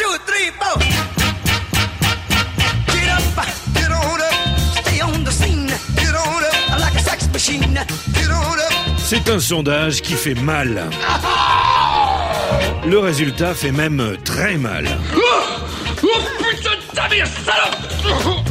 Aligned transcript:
two, 0.00 0.14
three, 0.28 0.48
four. 0.60 0.76
Get 2.92 3.08
up, 3.16 3.22
get 3.74 3.90
on 3.92 4.20
up, 4.28 4.36
stay 4.80 5.00
on 5.00 5.24
the 5.24 5.30
scene. 5.30 5.66
Get 5.96 6.14
on 6.14 6.42
up, 6.50 6.80
like 6.80 6.94
a 6.94 7.02
sex 7.02 7.28
machine. 7.32 7.74
Get 8.14 8.30
on 8.30 8.58
up. 8.58 8.72
C'est 8.98 9.28
un 9.28 9.40
sondage 9.40 10.00
qui 10.00 10.14
fait 10.14 10.34
mal. 10.34 10.88
Le 12.86 12.98
résultat 12.98 13.54
fait 13.54 13.72
même 13.72 14.16
très 14.24 14.56
mal. 14.56 14.86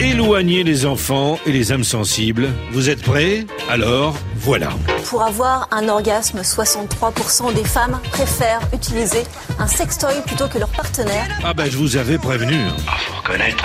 Éloignez 0.00 0.62
les 0.62 0.86
enfants 0.86 1.40
et 1.44 1.50
les 1.50 1.72
âmes 1.72 1.82
sensibles. 1.82 2.48
Vous 2.70 2.88
êtes 2.88 3.02
prêts? 3.02 3.44
Alors, 3.68 4.14
voilà. 4.36 4.68
Pour 5.06 5.24
avoir 5.24 5.66
un 5.72 5.88
orgasme, 5.88 6.40
63% 6.40 7.52
des 7.52 7.64
femmes 7.64 7.98
préfèrent 8.12 8.60
utiliser 8.72 9.24
un 9.58 9.66
sextoy 9.66 10.14
plutôt 10.24 10.46
que 10.46 10.58
leur 10.58 10.68
partenaire. 10.68 11.26
Ah 11.42 11.52
ben, 11.52 11.68
je 11.68 11.76
vous 11.76 11.96
avais 11.96 12.16
prévenu. 12.16 12.54
Ah, 12.86 12.92
faut 12.98 13.16
reconnaître. 13.16 13.64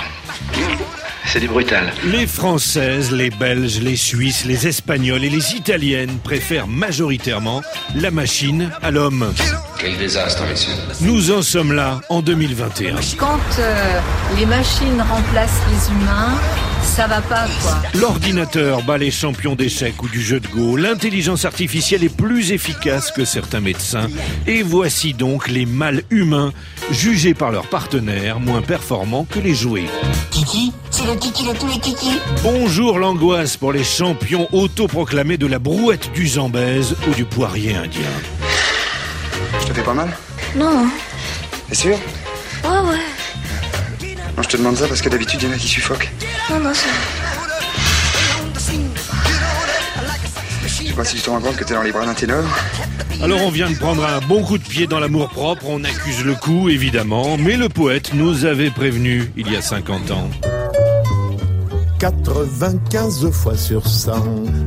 C'est 1.27 1.39
du 1.39 1.47
brutal. 1.47 1.93
Les 2.05 2.25
Françaises, 2.25 3.11
les 3.11 3.29
Belges, 3.29 3.79
les 3.79 3.95
Suisses, 3.95 4.45
les 4.45 4.67
Espagnols 4.67 5.23
et 5.23 5.29
les 5.29 5.53
Italiennes 5.53 6.17
préfèrent 6.23 6.67
majoritairement 6.67 7.61
la 7.95 8.09
machine 8.09 8.71
à 8.81 8.89
l'homme. 8.89 9.31
Quel 9.83 9.97
désastre, 9.97 10.45
messieurs. 10.47 10.71
Nous 11.01 11.31
en 11.31 11.41
sommes 11.41 11.73
là 11.73 11.99
en 12.07 12.21
2021. 12.21 12.95
Quand 13.17 13.37
euh, 13.59 13.99
les 14.37 14.45
machines 14.45 15.01
remplacent 15.01 15.59
les 15.69 15.91
humains, 15.91 16.39
ça 16.83 17.05
va 17.05 17.19
pas 17.19 17.47
quoi. 17.61 17.81
L'ordinateur 17.93 18.81
bat 18.83 18.97
les 18.97 19.11
champions 19.11 19.55
d'échecs 19.55 20.01
ou 20.01 20.07
du 20.07 20.21
jeu 20.21 20.39
de 20.39 20.47
Go. 20.47 20.77
L'intelligence 20.77 21.43
artificielle 21.43 22.05
est 22.05 22.15
plus 22.15 22.53
efficace 22.53 23.11
que 23.11 23.25
certains 23.25 23.59
médecins. 23.59 24.07
Et 24.47 24.63
voici 24.63 25.13
donc 25.13 25.49
les 25.49 25.65
mâles 25.65 26.03
humains 26.11 26.53
jugés 26.89 27.33
par 27.33 27.52
leurs 27.52 27.67
partenaires 27.67 28.39
moins 28.39 28.61
performants 28.61 29.27
que 29.29 29.39
les 29.39 29.53
jouets. 29.53 29.89
Kiki, 30.31 30.71
c'est 30.91 31.05
le 31.05 31.15
kiki 31.15 31.45
de 31.45 31.58
tous 31.58 31.67
les 31.67 31.80
kikis. 31.80 32.19
Bonjour 32.41 32.99
l'angoisse 32.99 33.58
pour 33.58 33.73
les 33.73 33.83
champions 33.83 34.47
autoproclamés 34.53 35.38
de 35.38 35.47
la 35.47 35.59
brouette 35.59 36.09
du 36.13 36.25
Zambèze 36.25 36.95
ou 37.09 37.13
du 37.13 37.25
poirier 37.25 37.75
indien. 37.75 38.02
Je 39.61 39.67
te 39.67 39.73
fais 39.73 39.81
pas 39.83 39.93
mal 39.93 40.09
Non, 40.55 40.87
T'es 41.69 41.75
sûr 41.75 41.97
ouais, 42.63 42.69
ouais, 42.69 44.09
Non, 44.35 44.43
je 44.43 44.47
te 44.49 44.57
demande 44.57 44.77
ça 44.77 44.87
parce 44.87 45.01
que 45.01 45.09
d'habitude, 45.09 45.41
il 45.43 45.49
y 45.49 45.51
en 45.51 45.55
a 45.55 45.57
qui 45.57 45.67
suffoquent. 45.67 46.09
non, 46.49 46.59
non, 46.59 46.73
ça... 46.73 46.87
Je 50.65 50.89
sais 50.89 50.93
pas 50.93 51.05
si 51.05 51.15
tu 51.15 51.21
te 51.21 51.29
rends 51.29 51.39
compte 51.39 51.55
que 51.55 51.63
t'es 51.63 51.73
dans 51.73 51.81
les 51.81 51.91
bras 51.91 52.05
d'un 52.05 52.13
ténor. 52.13 52.43
Alors 53.21 53.41
on 53.41 53.49
vient 53.49 53.69
de 53.69 53.75
prendre 53.75 54.05
un 54.05 54.19
bon 54.19 54.43
coup 54.43 54.57
de 54.57 54.63
pied 54.63 54.85
dans 54.85 54.99
l'amour 54.99 55.29
propre, 55.29 55.65
on 55.67 55.83
accuse 55.83 56.23
le 56.23 56.35
coup 56.35 56.69
évidemment, 56.69 57.37
mais 57.37 57.55
le 57.55 57.69
poète 57.69 58.13
nous 58.13 58.45
avait 58.45 58.69
prévenu 58.69 59.31
il 59.37 59.51
y 59.51 59.55
a 59.55 59.61
50 59.61 60.11
ans. 60.11 60.29
95 62.03 63.31
fois 63.31 63.55
sur 63.55 63.87
100, 63.87 64.11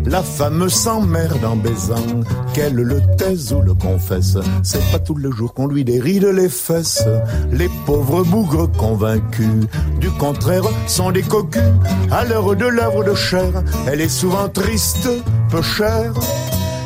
la 0.06 0.22
femme 0.22 0.70
s'emmerde 0.70 1.44
en 1.44 1.54
baisant, 1.54 2.22
qu'elle 2.54 2.76
le 2.76 3.02
taise 3.18 3.52
ou 3.52 3.60
le 3.60 3.74
confesse. 3.74 4.38
C'est 4.62 4.82
pas 4.90 4.98
tous 4.98 5.18
les 5.18 5.30
jours 5.30 5.52
qu'on 5.52 5.66
lui 5.66 5.84
déride 5.84 6.24
les 6.24 6.48
fesses. 6.48 7.04
Les 7.52 7.68
pauvres 7.84 8.24
bougres 8.24 8.72
convaincus, 8.72 9.66
du 10.00 10.10
contraire, 10.12 10.64
sont 10.86 11.10
des 11.10 11.20
cocus. 11.20 11.60
À 12.10 12.24
l'heure 12.24 12.56
de 12.56 12.64
l'œuvre 12.64 13.04
de 13.04 13.14
chair, 13.14 13.62
elle 13.86 14.00
est 14.00 14.08
souvent 14.08 14.48
triste, 14.48 15.06
peu 15.50 15.60
chère. 15.60 16.14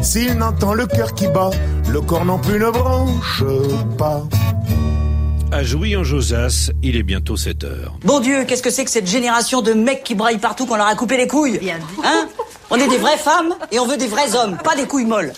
S'il 0.02 0.34
n'entend 0.34 0.74
le 0.74 0.86
cœur 0.86 1.14
qui 1.14 1.28
bat, 1.28 1.50
le 1.92 2.00
corps 2.00 2.24
non 2.24 2.38
plus 2.38 2.58
ne 2.58 2.70
branche 2.70 3.44
pas. 3.96 4.24
À 5.60 5.62
Jouy 5.62 5.94
en 5.94 6.04
Josas, 6.04 6.70
il 6.82 6.96
est 6.96 7.02
bientôt 7.02 7.36
7 7.36 7.64
heures. 7.64 7.94
Bon 8.02 8.20
Dieu, 8.20 8.44
qu'est-ce 8.44 8.62
que 8.62 8.70
c'est 8.70 8.82
que 8.86 8.90
cette 8.90 9.06
génération 9.06 9.60
de 9.60 9.74
mecs 9.74 10.02
qui 10.02 10.14
braillent 10.14 10.38
partout 10.38 10.64
qu'on 10.64 10.76
leur 10.76 10.86
a 10.86 10.94
coupé 10.94 11.18
les 11.18 11.26
couilles 11.26 11.60
Hein 12.02 12.28
On 12.70 12.76
est 12.76 12.88
des 12.88 12.96
vraies 12.96 13.18
femmes 13.18 13.54
et 13.70 13.78
on 13.78 13.86
veut 13.86 13.98
des 13.98 14.06
vrais 14.06 14.34
hommes, 14.34 14.56
pas 14.64 14.74
des 14.74 14.86
couilles 14.86 15.04
molles. 15.04 15.34